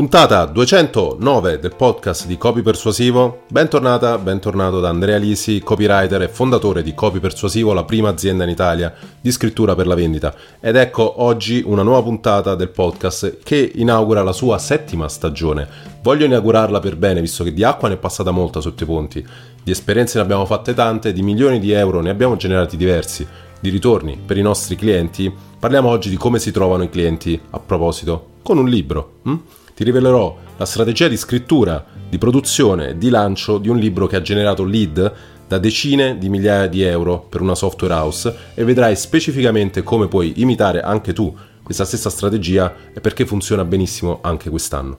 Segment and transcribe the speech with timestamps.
[0.00, 3.42] Puntata 209 del podcast di Copy Persuasivo.
[3.50, 8.48] Bentornata, bentornato da Andrea Lisi, copywriter e fondatore di Copy Persuasivo, la prima azienda in
[8.48, 10.34] Italia di scrittura per la vendita.
[10.58, 15.68] Ed ecco oggi una nuova puntata del podcast che inaugura la sua settima stagione.
[16.00, 19.22] Voglio inaugurarla per bene, visto che di acqua ne è passata molta sotto i ponti,
[19.62, 23.26] di esperienze ne abbiamo fatte tante, di milioni di euro ne abbiamo generati diversi,
[23.60, 25.30] di ritorni per i nostri clienti.
[25.58, 29.16] Parliamo oggi di come si trovano i clienti a proposito con un libro.
[29.24, 29.38] Hm?
[29.80, 34.16] Ti rivelerò la strategia di scrittura, di produzione e di lancio di un libro che
[34.16, 35.14] ha generato lead
[35.48, 40.34] da decine di migliaia di euro per una software house e vedrai specificamente come puoi
[40.36, 44.98] imitare anche tu questa stessa strategia e perché funziona benissimo anche quest'anno.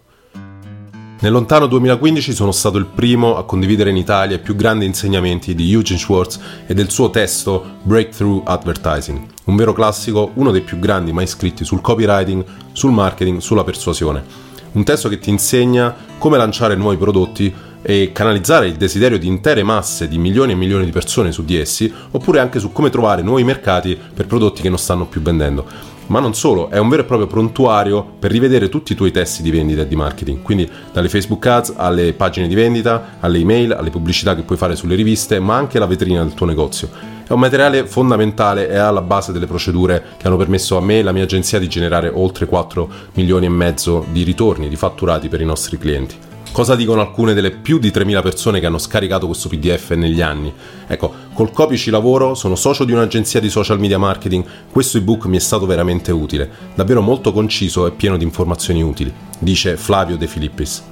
[1.19, 5.53] Nel lontano 2015 sono stato il primo a condividere in Italia i più grandi insegnamenti
[5.53, 10.79] di Eugene Schwartz e del suo testo Breakthrough Advertising, un vero classico, uno dei più
[10.79, 16.37] grandi mai scritti sul copywriting, sul marketing, sulla persuasione un testo che ti insegna come
[16.37, 20.91] lanciare nuovi prodotti e canalizzare il desiderio di intere masse di milioni e milioni di
[20.91, 24.77] persone su di essi, oppure anche su come trovare nuovi mercati per prodotti che non
[24.77, 25.65] stanno più vendendo.
[26.07, 29.41] Ma non solo, è un vero e proprio prontuario per rivedere tutti i tuoi testi
[29.41, 33.71] di vendita e di marketing, quindi dalle Facebook Ads alle pagine di vendita, alle email,
[33.71, 37.10] alle pubblicità che puoi fare sulle riviste, ma anche la vetrina del tuo negozio.
[37.31, 41.01] È un materiale fondamentale e alla base delle procedure che hanno permesso a me e
[41.01, 45.39] la mia agenzia di generare oltre 4 milioni e mezzo di ritorni, di fatturati per
[45.39, 46.17] i nostri clienti.
[46.51, 50.51] Cosa dicono alcune delle più di 3.000 persone che hanno scaricato questo PDF negli anni?
[50.85, 55.23] Ecco, col copy ci lavoro, sono socio di un'agenzia di social media marketing, questo ebook
[55.27, 60.17] mi è stato veramente utile, davvero molto conciso e pieno di informazioni utili, dice Flavio
[60.17, 60.83] De Filippis.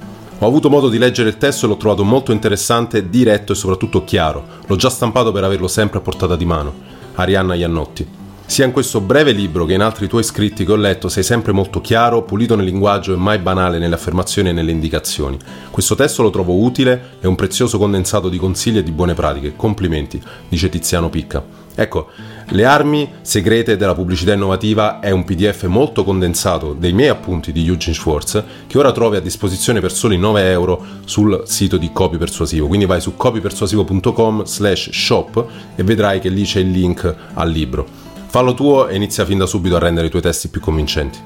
[0.42, 4.04] Ho avuto modo di leggere il testo e l'ho trovato molto interessante, diretto e soprattutto
[4.04, 4.42] chiaro.
[4.66, 6.72] L'ho già stampato per averlo sempre a portata di mano.
[7.16, 8.08] Arianna Iannotti.
[8.46, 11.52] Sia in questo breve libro che in altri tuoi scritti che ho letto sei sempre
[11.52, 15.36] molto chiaro, pulito nel linguaggio e mai banale nelle affermazioni e nelle indicazioni.
[15.70, 19.54] Questo testo lo trovo utile e un prezioso condensato di consigli e di buone pratiche.
[19.54, 21.59] Complimenti, dice Tiziano Picca.
[21.74, 22.08] Ecco,
[22.48, 27.66] le armi segrete della pubblicità innovativa è un PDF molto condensato dei miei appunti di
[27.66, 32.18] Eugene Schwartz che ora trovi a disposizione per soli 9 euro sul sito di Copy
[32.18, 32.66] Persuasivo.
[32.66, 37.86] Quindi vai su copypersuasivo.com slash shop e vedrai che lì c'è il link al libro.
[38.26, 41.18] Fallo tuo e inizia fin da subito a rendere i tuoi testi più convincenti.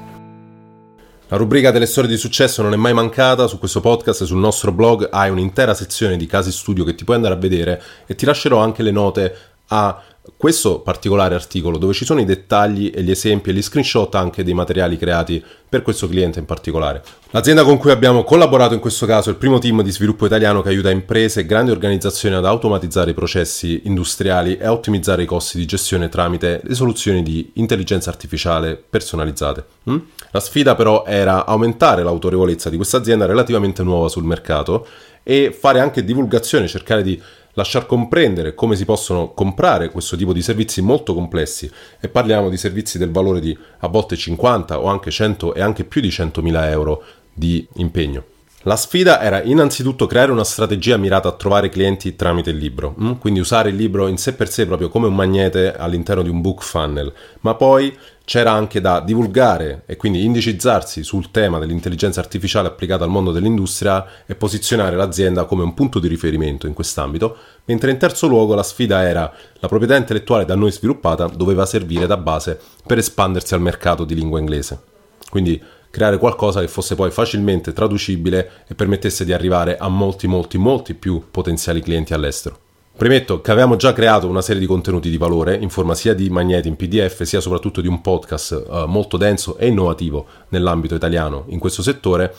[1.27, 4.37] La rubrica delle storie di successo non è mai mancata, su questo podcast e sul
[4.37, 8.13] nostro blog hai un'intera sezione di casi studio che ti puoi andare a vedere e
[8.13, 9.99] ti lascerò anche le note a
[10.37, 14.43] questo particolare articolo dove ci sono i dettagli e gli esempi e gli screenshot anche
[14.43, 17.03] dei materiali creati per questo cliente in particolare.
[17.31, 20.61] L'azienda con cui abbiamo collaborato in questo caso è il primo team di sviluppo italiano
[20.61, 25.25] che aiuta imprese e grandi organizzazioni ad automatizzare i processi industriali e a ottimizzare i
[25.25, 29.65] costi di gestione tramite le soluzioni di intelligenza artificiale personalizzate.
[29.89, 29.97] Mm?
[30.31, 34.87] La sfida però era aumentare l'autorevolezza di questa azienda relativamente nuova sul mercato
[35.23, 37.19] e fare anche divulgazione, cercare di
[37.55, 42.57] lasciar comprendere come si possono comprare questo tipo di servizi molto complessi e parliamo di
[42.57, 46.69] servizi del valore di a volte 50 o anche 100 e anche più di 100.000
[46.69, 48.34] euro di impegno.
[48.67, 53.11] La sfida era innanzitutto creare una strategia mirata a trovare clienti tramite il libro, mm?
[53.19, 56.41] quindi usare il libro in sé per sé proprio come un magnete all'interno di un
[56.41, 62.67] book funnel, ma poi c'era anche da divulgare e quindi indicizzarsi sul tema dell'intelligenza artificiale
[62.67, 67.91] applicata al mondo dell'industria e posizionare l'azienda come un punto di riferimento in quest'ambito, mentre
[67.91, 72.17] in terzo luogo la sfida era la proprietà intellettuale da noi sviluppata doveva servire da
[72.17, 74.93] base per espandersi al mercato di lingua inglese.
[75.29, 75.61] Quindi
[75.95, 80.93] creare qualcosa che fosse poi facilmente traducibile e permettesse di arrivare a molti, molti, molti
[80.93, 82.59] più potenziali clienti all'estero.
[82.97, 86.29] Premetto che avevamo già creato una serie di contenuti di valore in forma sia di
[86.29, 91.45] magneti in PDF sia soprattutto di un podcast uh, molto denso e innovativo nell'ambito italiano
[91.47, 92.33] in questo settore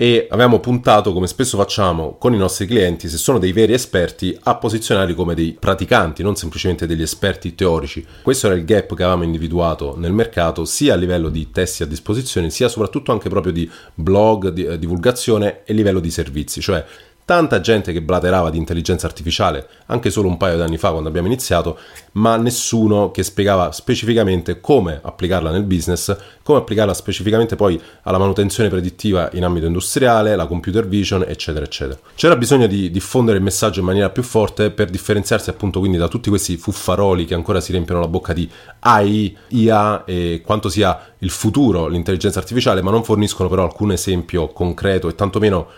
[0.00, 4.34] e avevamo puntato, come spesso facciamo con i nostri clienti, se sono dei veri esperti,
[4.44, 8.06] a posizionarli come dei praticanti, non semplicemente degli esperti teorici.
[8.22, 11.86] Questo era il gap che avevamo individuato nel mercato, sia a livello di testi a
[11.86, 16.82] disposizione, sia soprattutto anche proprio di blog, di eh, divulgazione e livello di servizi, cioè
[17.30, 21.08] tanta gente che blaterava di intelligenza artificiale, anche solo un paio di anni fa quando
[21.08, 21.78] abbiamo iniziato,
[22.14, 28.68] ma nessuno che spiegava specificamente come applicarla nel business, come applicarla specificamente poi alla manutenzione
[28.68, 32.00] predittiva in ambito industriale, la computer vision, eccetera, eccetera.
[32.16, 36.08] C'era bisogno di diffondere il messaggio in maniera più forte per differenziarsi appunto quindi da
[36.08, 38.50] tutti questi fuffaroli che ancora si riempiono la bocca di
[38.80, 44.48] AI, IA e quanto sia il futuro l'intelligenza artificiale, ma non forniscono però alcun esempio
[44.48, 45.68] concreto e tantomeno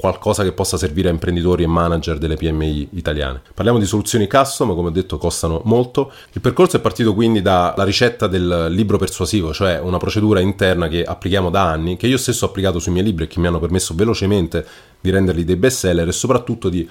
[0.00, 3.42] qualcosa che possa servire a imprenditori e manager delle PMI italiane.
[3.52, 6.10] Parliamo di soluzioni custom, come ho detto costano molto.
[6.32, 11.04] Il percorso è partito quindi dalla ricetta del libro persuasivo, cioè una procedura interna che
[11.04, 13.58] applichiamo da anni, che io stesso ho applicato sui miei libri e che mi hanno
[13.58, 14.66] permesso velocemente
[14.98, 16.88] di renderli dei best seller e soprattutto di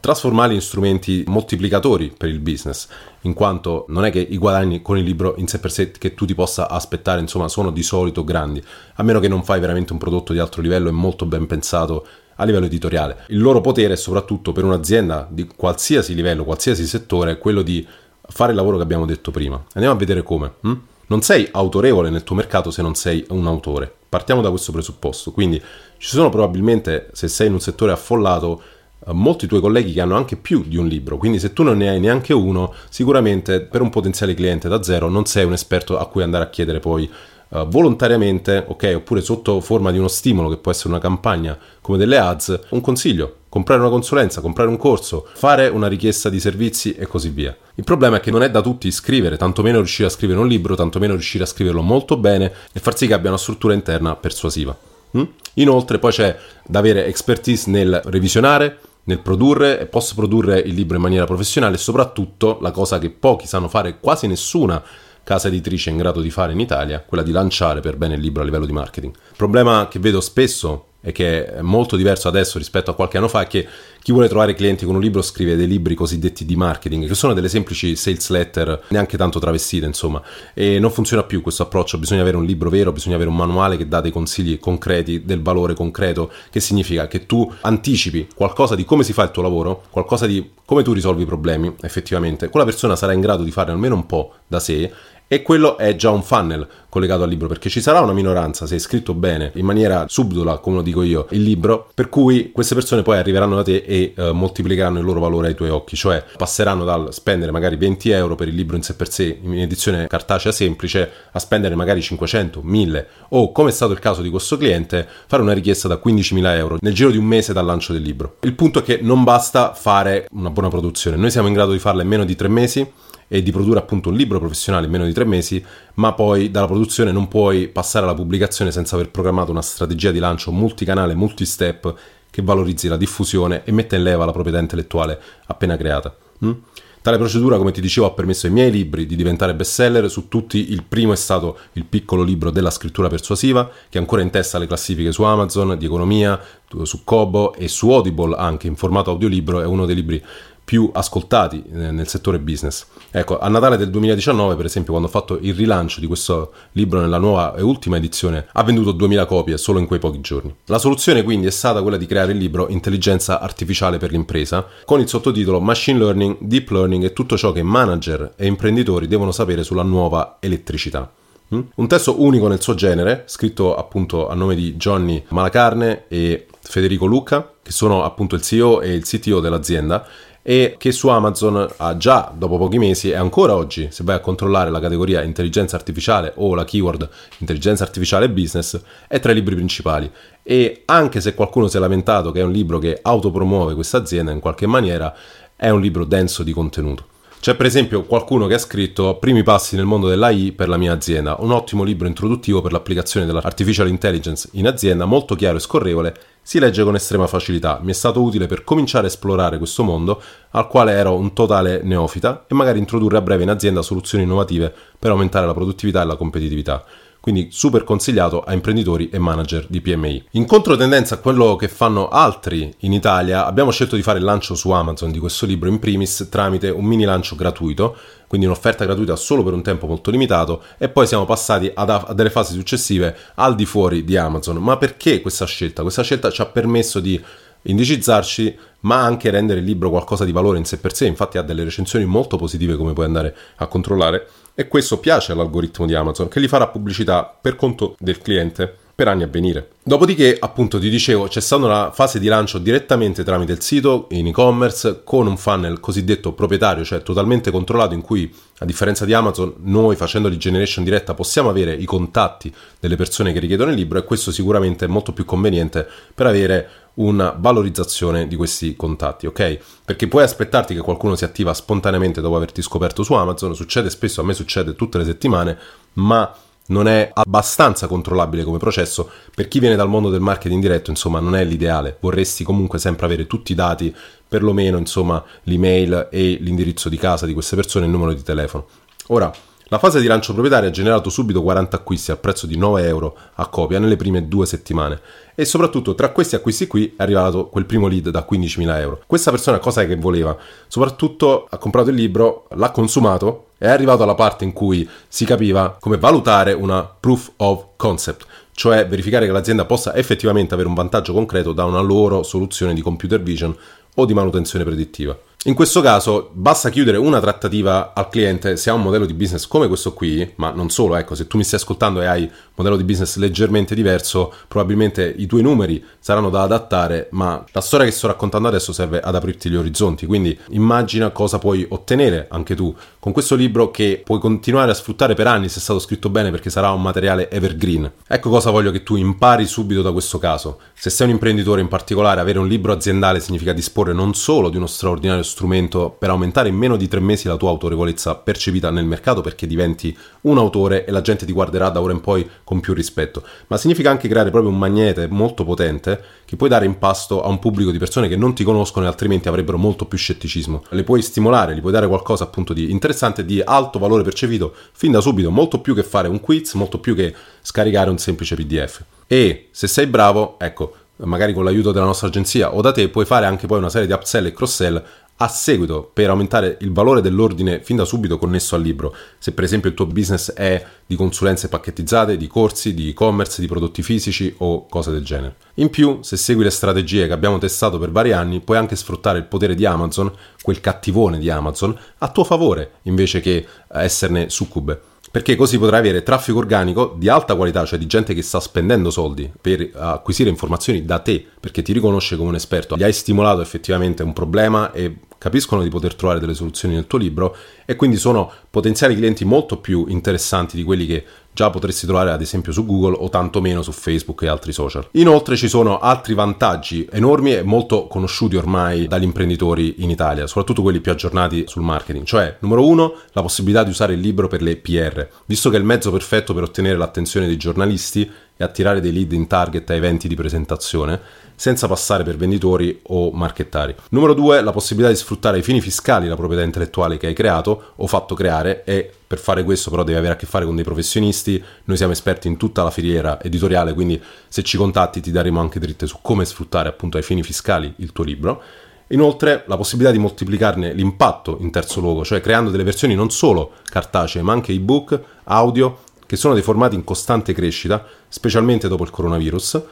[0.00, 2.88] trasformarli in strumenti moltiplicatori per il business,
[3.22, 6.14] in quanto non è che i guadagni con il libro in sé per sé che
[6.14, 8.62] tu ti possa aspettare, insomma, sono di solito grandi,
[8.96, 12.06] a meno che non fai veramente un prodotto di alto livello e molto ben pensato
[12.40, 13.24] a livello editoriale.
[13.28, 17.86] Il loro potere, soprattutto per un'azienda di qualsiasi livello, qualsiasi settore, è quello di
[18.20, 19.62] fare il lavoro che abbiamo detto prima.
[19.74, 20.52] Andiamo a vedere come.
[20.60, 20.72] Hm?
[21.06, 23.92] Non sei autorevole nel tuo mercato se non sei un autore.
[24.08, 25.32] Partiamo da questo presupposto.
[25.32, 25.60] Quindi
[25.96, 28.62] ci sono probabilmente, se sei in un settore affollato,
[29.06, 31.78] eh, molti tuoi colleghi che hanno anche più di un libro, quindi se tu non
[31.78, 35.98] ne hai neanche uno, sicuramente per un potenziale cliente da zero non sei un esperto
[35.98, 37.10] a cui andare a chiedere poi
[37.48, 41.98] uh, volontariamente, ok, oppure sotto forma di uno stimolo che può essere una campagna come
[41.98, 46.94] delle ads, un consiglio, comprare una consulenza, comprare un corso, fare una richiesta di servizi
[46.94, 47.56] e così via.
[47.74, 50.74] Il problema è che non è da tutti scrivere, tantomeno riuscire a scrivere un libro,
[50.74, 54.76] tantomeno riuscire a scriverlo molto bene e far sì che abbia una struttura interna persuasiva.
[55.16, 55.22] Mm?
[55.54, 56.36] Inoltre poi c'è
[56.66, 61.78] da avere expertise nel revisionare, nel produrre e posso produrre il libro in maniera professionale
[61.78, 64.82] soprattutto la cosa che pochi sanno fare, quasi nessuna
[65.28, 68.40] casa editrice in grado di fare in Italia, quella di lanciare per bene il libro
[68.40, 69.14] a livello di marketing.
[69.14, 73.28] Il problema che vedo spesso e che è molto diverso adesso rispetto a qualche anno
[73.28, 73.68] fa è che
[74.02, 77.34] chi vuole trovare clienti con un libro scrive dei libri cosiddetti di marketing, che sono
[77.34, 80.22] delle semplici sales letter, neanche tanto travestite, insomma.
[80.54, 83.76] E non funziona più questo approccio, bisogna avere un libro vero, bisogna avere un manuale
[83.76, 88.86] che dà dei consigli concreti, del valore concreto, che significa che tu anticipi qualcosa di
[88.86, 92.48] come si fa il tuo lavoro, qualcosa di come tu risolvi i problemi, effettivamente.
[92.48, 94.90] Quella persona sarà in grado di fare almeno un po' da sé
[95.28, 98.76] e quello è già un funnel collegato al libro, perché ci sarà una minoranza, se
[98.76, 102.74] è scritto bene, in maniera subdola, come lo dico io, il libro, per cui queste
[102.74, 106.24] persone poi arriveranno da te e eh, moltiplicheranno il loro valore ai tuoi occhi, cioè
[106.36, 110.06] passeranno dal spendere magari 20 euro per il libro in sé per sé in edizione
[110.06, 114.56] cartacea semplice a spendere magari 500, 1000 o, come è stato il caso di questo
[114.56, 118.02] cliente, fare una richiesta da 15.000 euro nel giro di un mese dal lancio del
[118.02, 118.36] libro.
[118.40, 121.78] Il punto è che non basta fare una buona produzione, noi siamo in grado di
[121.78, 122.90] farla in meno di tre mesi
[123.28, 125.64] e di produrre appunto un libro professionale in meno di tre mesi,
[125.94, 130.18] ma poi dalla produzione non puoi passare alla pubblicazione senza aver programmato una strategia di
[130.18, 131.94] lancio multicanale, multi-step
[132.30, 136.14] che valorizzi la diffusione e metta in leva la proprietà intellettuale appena creata.
[136.44, 136.52] Mm?
[137.00, 140.10] Tale procedura, come ti dicevo, ha permesso ai miei libri di diventare bestseller.
[140.10, 144.20] Su tutti il primo è stato il piccolo libro della scrittura persuasiva, che è ancora
[144.20, 146.38] in testa alle classifiche su Amazon, di economia,
[146.82, 149.60] su Kobo e su Audible anche in formato audiolibro.
[149.60, 150.22] È uno dei libri
[150.68, 152.84] più ascoltati eh, nel settore business.
[153.10, 157.00] Ecco, a Natale del 2019, per esempio, quando ho fatto il rilancio di questo libro
[157.00, 160.54] nella nuova e ultima edizione, ha venduto 2000 copie solo in quei pochi giorni.
[160.66, 165.00] La soluzione quindi è stata quella di creare il libro Intelligenza artificiale per l'impresa, con
[165.00, 169.64] il sottotitolo Machine Learning, Deep Learning e tutto ciò che manager e imprenditori devono sapere
[169.64, 171.10] sulla nuova elettricità.
[171.54, 171.60] Mm?
[171.76, 177.06] Un testo unico nel suo genere, scritto appunto a nome di Johnny Malacarne e Federico
[177.06, 180.06] Lucca, che sono appunto il CEO e il CTO dell'azienda,
[180.48, 184.20] e che su Amazon ha già dopo pochi mesi e ancora oggi, se vai a
[184.20, 187.06] controllare la categoria intelligenza artificiale o la keyword
[187.40, 190.10] intelligenza artificiale business, è tra i libri principali.
[190.42, 194.32] E anche se qualcuno si è lamentato che è un libro che autopromuove questa azienda
[194.32, 195.14] in qualche maniera,
[195.54, 197.17] è un libro denso di contenuto.
[197.40, 200.92] C'è per esempio qualcuno che ha scritto Primi passi nel mondo dell'AI per la mia
[200.92, 206.14] azienda, un ottimo libro introduttivo per l'applicazione dell'artificial intelligence in azienda, molto chiaro e scorrevole
[206.42, 207.78] si legge con estrema facilità.
[207.80, 211.80] Mi è stato utile per cominciare a esplorare questo mondo al quale ero un totale
[211.84, 216.06] neofita e magari introdurre a breve in azienda soluzioni innovative per aumentare la produttività e
[216.06, 216.84] la competitività
[217.20, 220.24] quindi super consigliato a imprenditori e manager di PMI.
[220.32, 224.54] In controtendenza a quello che fanno altri in Italia, abbiamo scelto di fare il lancio
[224.54, 227.96] su Amazon di questo libro in primis tramite un mini lancio gratuito,
[228.26, 232.12] quindi un'offerta gratuita solo per un tempo molto limitato e poi siamo passati ad, a
[232.14, 234.56] delle fasi successive al di fuori di Amazon.
[234.58, 235.82] Ma perché questa scelta?
[235.82, 237.20] Questa scelta ci ha permesso di
[237.68, 241.06] indicizzarci, ma anche rendere il libro qualcosa di valore in sé per sé.
[241.06, 245.86] Infatti ha delle recensioni molto positive come puoi andare a controllare e questo piace all'algoritmo
[245.86, 249.68] di Amazon che gli farà pubblicità per conto del cliente per anni a venire.
[249.84, 254.26] Dopodiché, appunto, ti dicevo, c'è stata una fase di lancio direttamente tramite il sito in
[254.26, 259.54] e-commerce con un funnel cosiddetto proprietario, cioè totalmente controllato, in cui, a differenza di Amazon,
[259.60, 263.98] noi facendo di generation diretta possiamo avere i contatti delle persone che richiedono il libro
[263.98, 269.58] e questo sicuramente è molto più conveniente per avere una valorizzazione di questi contatti, ok?
[269.84, 274.20] Perché puoi aspettarti che qualcuno si attiva spontaneamente dopo averti scoperto su Amazon, succede spesso,
[274.20, 275.56] a me succede tutte le settimane,
[275.94, 276.34] ma
[276.68, 279.10] non è abbastanza controllabile come processo.
[279.34, 281.96] Per chi viene dal mondo del marketing diretto, insomma, non è l'ideale.
[282.00, 283.94] Vorresti comunque sempre avere tutti i dati,
[284.26, 288.66] perlomeno, insomma, l'email e l'indirizzo di casa di queste persone e il numero di telefono.
[289.08, 289.32] Ora,
[289.70, 293.14] la fase di lancio proprietario ha generato subito 40 acquisti al prezzo di 9 euro
[293.34, 294.98] a copia nelle prime due settimane
[295.34, 299.02] e soprattutto tra questi acquisti qui è arrivato quel primo lead da 15.000 euro.
[299.06, 300.34] Questa persona cosa è che voleva?
[300.68, 305.76] Soprattutto ha comprato il libro, l'ha consumato è arrivato alla parte in cui si capiva
[305.78, 311.12] come valutare una proof of concept, cioè verificare che l'azienda possa effettivamente avere un vantaggio
[311.12, 313.54] concreto da una loro soluzione di computer vision
[313.94, 315.18] o di manutenzione predittiva.
[315.44, 319.46] In questo caso basta chiudere una trattativa al cliente se ha un modello di business
[319.46, 322.76] come questo qui, ma non solo, ecco, se tu mi stai ascoltando e hai modello
[322.76, 327.92] di business leggermente diverso, probabilmente i tuoi numeri saranno da adattare, ma la storia che
[327.92, 332.74] sto raccontando adesso serve ad aprirti gli orizzonti, quindi immagina cosa puoi ottenere anche tu
[332.98, 336.30] con questo libro che puoi continuare a sfruttare per anni se è stato scritto bene
[336.30, 337.90] perché sarà un materiale evergreen.
[338.06, 340.58] Ecco cosa voglio che tu impari subito da questo caso.
[340.74, 344.56] Se sei un imprenditore in particolare, avere un libro aziendale significa disporre non solo di
[344.56, 348.84] uno straordinario strumento per aumentare in meno di tre mesi la tua autorevolezza percepita nel
[348.84, 352.60] mercato perché diventi un autore e la gente ti guarderà da ora in poi con
[352.60, 356.78] più rispetto, ma significa anche creare proprio un magnete molto potente che puoi dare in
[356.78, 359.98] pasto a un pubblico di persone che non ti conoscono e altrimenti avrebbero molto più
[359.98, 360.64] scetticismo.
[360.70, 364.92] Le puoi stimolare, gli puoi dare qualcosa appunto di interessante, di alto valore percepito fin
[364.92, 368.82] da subito, molto più che fare un quiz, molto più che scaricare un semplice PDF.
[369.06, 373.04] E se sei bravo, ecco, magari con l'aiuto della nostra agenzia o da te, puoi
[373.04, 374.82] fare anche poi una serie di upsell e cross-sell
[375.20, 378.94] a seguito per aumentare il valore dell'ordine fin da subito connesso al libro.
[379.18, 383.48] Se per esempio il tuo business è di consulenze pacchettizzate, di corsi, di e-commerce, di
[383.48, 385.36] prodotti fisici o cose del genere.
[385.54, 389.18] In più, se segui le strategie che abbiamo testato per vari anni, puoi anche sfruttare
[389.18, 394.80] il potere di Amazon, quel cattivone di Amazon, a tuo favore invece che esserne succube
[395.10, 398.90] perché così potrai avere traffico organico di alta qualità, cioè di gente che sta spendendo
[398.90, 403.40] soldi per acquisire informazioni da te, perché ti riconosce come un esperto, gli hai stimolato
[403.40, 407.96] effettivamente un problema e capiscono di poter trovare delle soluzioni nel tuo libro e quindi
[407.96, 411.04] sono potenziali clienti molto più interessanti di quelli che
[411.38, 414.88] già potresti trovare ad esempio su Google o tantomeno su Facebook e altri social.
[414.92, 420.62] Inoltre ci sono altri vantaggi enormi e molto conosciuti ormai dagli imprenditori in Italia, soprattutto
[420.62, 424.42] quelli più aggiornati sul marketing, cioè numero uno la possibilità di usare il libro per
[424.42, 428.80] le PR, visto che è il mezzo perfetto per ottenere l'attenzione dei giornalisti e attirare
[428.80, 431.00] dei lead in target a eventi di presentazione
[431.38, 433.72] senza passare per venditori o marchettari.
[433.90, 437.74] Numero due, la possibilità di sfruttare ai fini fiscali la proprietà intellettuale che hai creato
[437.76, 440.64] o fatto creare e per fare questo però devi avere a che fare con dei
[440.64, 445.38] professionisti, noi siamo esperti in tutta la filiera editoriale, quindi se ci contatti ti daremo
[445.38, 448.42] anche dritte su come sfruttare appunto ai fini fiscali il tuo libro.
[448.88, 453.52] Inoltre la possibilità di moltiplicarne l'impatto in terzo luogo, cioè creando delle versioni non solo
[453.62, 458.90] cartacee ma anche ebook, audio, che sono dei formati in costante crescita, specialmente dopo il
[458.90, 459.62] coronavirus,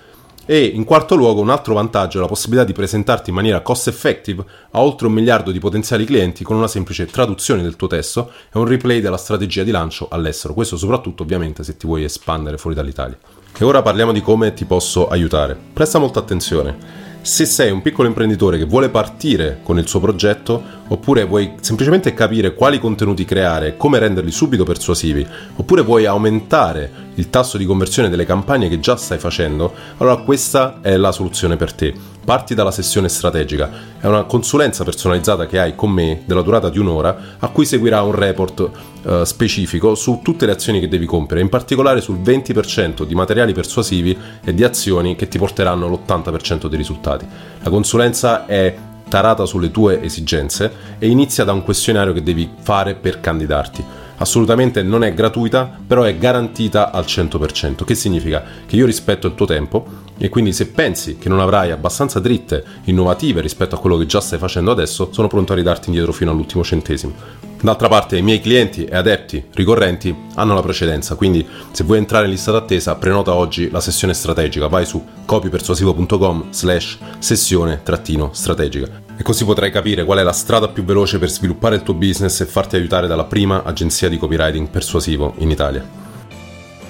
[0.46, 3.88] e in quarto luogo un altro vantaggio è la possibilità di presentarti in maniera cost
[3.88, 8.30] effective a oltre un miliardo di potenziali clienti con una semplice traduzione del tuo testo
[8.52, 10.54] e un replay della strategia di lancio all'estero.
[10.54, 13.18] Questo soprattutto ovviamente se ti vuoi espandere fuori dall'Italia.
[13.58, 15.58] E ora parliamo di come ti posso aiutare.
[15.72, 17.04] Presta molta attenzione.
[17.22, 22.14] Se sei un piccolo imprenditore che vuole partire con il suo progetto, oppure vuoi semplicemente
[22.14, 25.26] capire quali contenuti creare e come renderli subito persuasivi,
[25.56, 30.80] oppure vuoi aumentare il tasso di conversione delle campagne che già stai facendo, allora questa
[30.82, 31.94] è la soluzione per te
[32.26, 33.70] parti dalla sessione strategica.
[34.00, 38.02] È una consulenza personalizzata che hai con me della durata di un'ora a cui seguirà
[38.02, 38.68] un report
[39.02, 43.52] eh, specifico su tutte le azioni che devi compiere, in particolare sul 20% di materiali
[43.52, 47.26] persuasivi e di azioni che ti porteranno l'80% dei risultati.
[47.62, 48.76] La consulenza è
[49.08, 53.84] tarata sulle tue esigenze e inizia da un questionario che devi fare per candidarti.
[54.18, 58.42] Assolutamente non è gratuita, però è garantita al 100%, che significa?
[58.66, 62.64] Che io rispetto il tuo tempo e quindi se pensi che non avrai abbastanza dritte
[62.84, 66.30] innovative rispetto a quello che già stai facendo adesso, sono pronto a ridarti indietro fino
[66.30, 67.45] all'ultimo centesimo.
[67.60, 72.26] D'altra parte i miei clienti e adepti ricorrenti hanno la precedenza, quindi se vuoi entrare
[72.26, 79.04] in lista d'attesa prenota oggi la sessione strategica, vai su copypersuasivo.com slash sessione trattino strategica
[79.16, 82.40] e così potrai capire qual è la strada più veloce per sviluppare il tuo business
[82.40, 86.04] e farti aiutare dalla prima agenzia di copywriting persuasivo in Italia.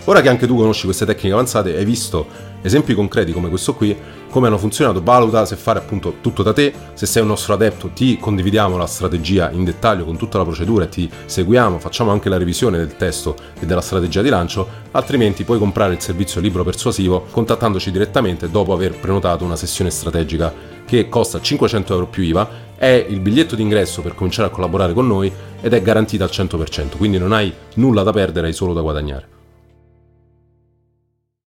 [0.09, 2.27] Ora che anche tu conosci queste tecniche avanzate, hai visto
[2.67, 3.97] esempi concreti come questo qui,
[4.29, 7.91] come hanno funzionato, valuta se fare appunto tutto da te, se sei un nostro adepto
[7.91, 12.29] ti condividiamo la strategia in dettaglio con tutta la procedura e ti seguiamo, facciamo anche
[12.29, 16.65] la revisione del testo e della strategia di lancio, altrimenti puoi comprare il servizio libro
[16.65, 20.53] persuasivo contattandoci direttamente dopo aver prenotato una sessione strategica
[20.85, 25.07] che costa 500 euro più IVA, è il biglietto d'ingresso per cominciare a collaborare con
[25.07, 28.83] noi ed è garantita al 100%, quindi non hai nulla da perdere, hai solo da
[28.83, 29.36] guadagnare.